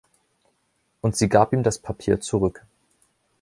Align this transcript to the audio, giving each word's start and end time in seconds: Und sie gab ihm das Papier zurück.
Und 1.01 1.15
sie 1.15 1.29
gab 1.29 1.53
ihm 1.53 1.61
das 1.61 1.77
Papier 1.77 2.19
zurück. 2.19 2.65